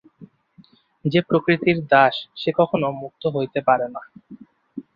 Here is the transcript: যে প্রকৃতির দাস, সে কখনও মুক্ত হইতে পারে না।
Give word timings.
যে 1.05 1.19
প্রকৃতির 1.21 1.77
দাস, 1.87 2.15
সে 2.35 2.51
কখনও 2.57 2.89
মুক্ত 3.01 3.23
হইতে 3.27 3.59
পারে 3.67 3.87
না। 3.89 4.01